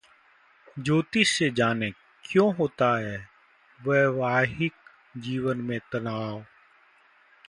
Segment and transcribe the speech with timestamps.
[0.79, 1.91] ज्योतिष से जानें,
[2.23, 3.29] क्यों होता है
[3.79, 4.73] वैवाहिक
[5.17, 6.45] जीवन में तनाव?